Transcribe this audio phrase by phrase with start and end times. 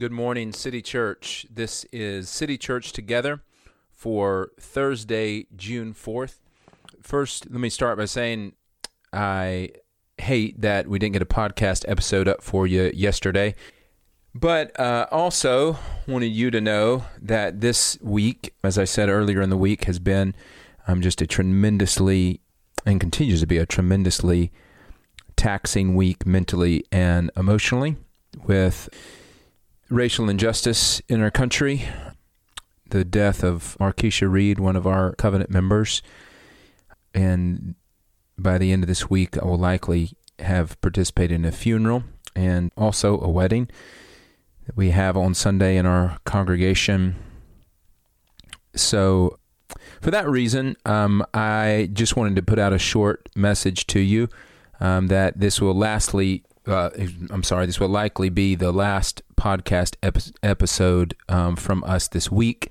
[0.00, 1.44] Good morning, City Church.
[1.50, 3.42] This is City Church Together
[3.92, 6.38] for Thursday, June 4th.
[7.02, 8.54] First, let me start by saying
[9.12, 9.72] I
[10.16, 13.54] hate that we didn't get a podcast episode up for you yesterday.
[14.34, 15.78] But uh, also
[16.08, 19.98] wanted you to know that this week, as I said earlier in the week, has
[19.98, 20.34] been
[20.88, 22.40] um, just a tremendously
[22.86, 24.50] and continues to be a tremendously
[25.36, 27.96] taxing week mentally and emotionally
[28.46, 28.88] with
[29.90, 31.88] racial injustice in our country,
[32.88, 36.00] the death of Markeisha Reed, one of our covenant members,
[37.12, 37.74] and
[38.38, 42.72] by the end of this week, I will likely have participated in a funeral and
[42.76, 43.68] also a wedding
[44.66, 47.16] that we have on Sunday in our congregation.
[48.74, 49.38] So,
[50.00, 54.28] for that reason, um, I just wanted to put out a short message to you
[54.80, 56.90] um, that this will lastly, uh,
[57.30, 62.30] I'm sorry, this will likely be the last podcast epi- episode um, from us this
[62.30, 62.70] week,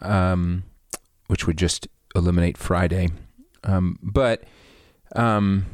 [0.00, 0.64] um,
[1.26, 3.10] which would just eliminate Friday.
[3.64, 4.44] Um, but
[5.14, 5.66] um,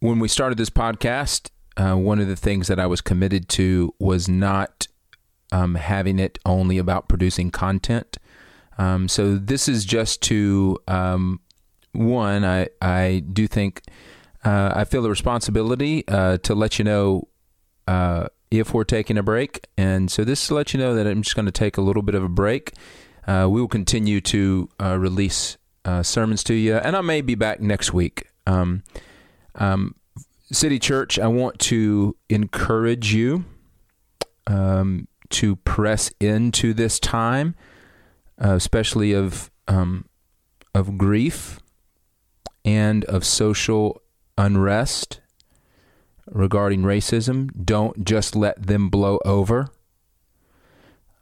[0.00, 3.94] when we started this podcast, uh, one of the things that I was committed to
[4.00, 4.88] was not
[5.52, 8.18] um, having it only about producing content.
[9.06, 10.76] So this is just to
[11.92, 12.44] one.
[12.44, 13.82] I I do think
[14.44, 17.28] uh, I feel the responsibility uh, to let you know
[17.86, 21.06] uh, if we're taking a break, and so this is to let you know that
[21.06, 22.72] I'm just going to take a little bit of a break.
[23.26, 27.34] Uh, we will continue to uh, release uh, sermons to you, and I may be
[27.34, 28.28] back next week.
[28.46, 28.82] Um,
[29.54, 29.94] um,
[30.50, 33.44] City Church, I want to encourage you
[34.46, 37.54] um, to press into this time,
[38.42, 40.06] uh, especially of um,
[40.74, 41.60] of grief
[42.64, 44.00] and of social
[44.38, 45.20] unrest
[46.30, 47.50] regarding racism.
[47.64, 49.68] Don't just let them blow over.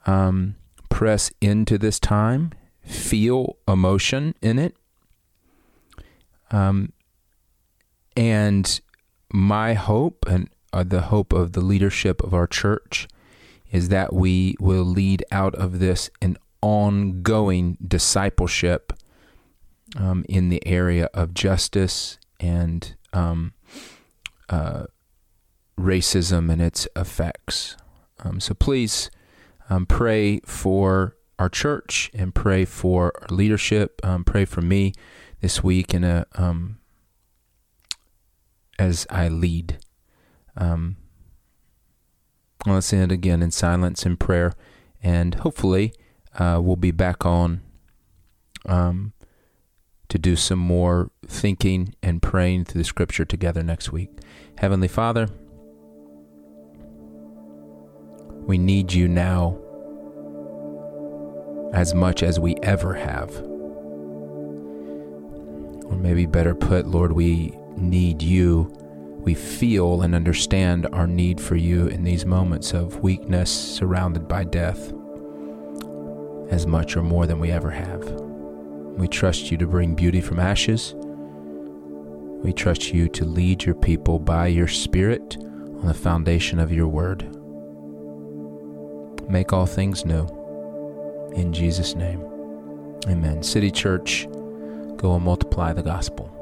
[0.06, 0.56] Um,
[0.88, 2.52] press into this time.
[2.82, 4.76] Feel emotion in it.
[6.50, 6.92] Um,
[8.16, 8.80] and
[9.32, 13.08] my hope and uh, the hope of the leadership of our church
[13.70, 18.92] is that we will lead out of this an ongoing discipleship
[19.96, 23.52] um, in the area of justice and um,
[24.48, 24.84] uh,
[25.78, 27.76] racism and its effects.
[28.24, 29.10] Um, so please
[29.68, 34.00] um, pray for our church and pray for our leadership.
[34.04, 34.92] Um, pray for me
[35.40, 36.78] this week in a um,
[38.78, 39.78] as I lead.
[40.56, 40.96] Um,
[42.66, 44.52] let's end again in silence and prayer,
[45.02, 45.92] and hopefully
[46.38, 47.60] uh, we'll be back on
[48.66, 49.12] um,
[50.08, 54.10] to do some more thinking and praying through the Scripture together next week.
[54.58, 55.28] Heavenly Father,
[58.46, 59.58] we need you now
[61.72, 63.34] as much as we ever have.
[65.86, 68.72] Or maybe better put, Lord, we need you.
[69.18, 74.44] We feel and understand our need for you in these moments of weakness surrounded by
[74.44, 74.92] death
[76.48, 78.04] as much or more than we ever have.
[78.96, 80.94] We trust you to bring beauty from ashes.
[82.44, 86.86] We trust you to lead your people by your Spirit on the foundation of your
[86.86, 87.28] word.
[89.28, 90.26] Make all things new.
[91.34, 92.22] In Jesus' name,
[93.08, 93.42] amen.
[93.42, 94.26] City Church,
[94.96, 96.35] go and multiply the gospel.